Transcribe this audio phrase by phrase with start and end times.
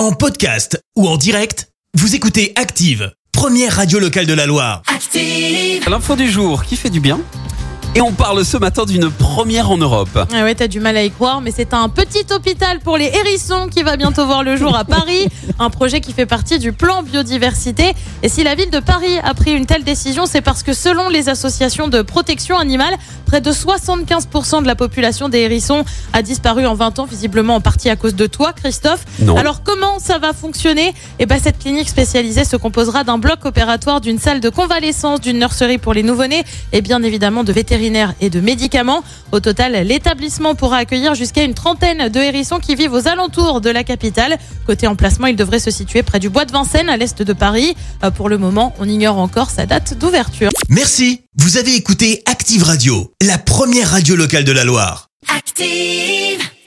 [0.00, 4.80] En podcast ou en direct, vous écoutez Active, première radio locale de la Loire.
[4.86, 5.86] Active.
[5.86, 7.20] L'info du jour qui fait du bien.
[7.96, 10.10] Et on parle ce matin d'une première en Europe.
[10.32, 13.06] Ah ouais, t'as du mal à y croire, mais c'est un petit hôpital pour les
[13.06, 15.26] hérissons qui va bientôt voir le jour à Paris.
[15.58, 17.92] Un projet qui fait partie du plan biodiversité.
[18.22, 21.08] Et si la ville de Paris a pris une telle décision, c'est parce que selon
[21.08, 22.94] les associations de protection animale,
[23.26, 27.60] près de 75% de la population des hérissons a disparu en 20 ans, visiblement en
[27.60, 29.04] partie à cause de toi, Christophe.
[29.18, 29.36] Non.
[29.36, 30.94] Alors comment ça va fonctionner?
[31.18, 35.40] Eh ben cette clinique spécialisée se composera d'un bloc opératoire, d'une salle de convalescence, d'une
[35.40, 37.79] nurserie pour les nouveau-nés et bien évidemment de vétérinaires
[38.20, 39.02] et de médicaments.
[39.32, 43.70] Au total, l'établissement pourra accueillir jusqu'à une trentaine de hérissons qui vivent aux alentours de
[43.70, 44.38] la capitale.
[44.66, 47.74] Côté emplacement, il devrait se situer près du bois de Vincennes, à l'est de Paris.
[48.04, 50.50] Euh, Pour le moment, on ignore encore sa date d'ouverture.
[50.68, 55.08] Merci, vous avez écouté Active Radio, la première radio locale de la Loire.
[55.34, 56.50] Active.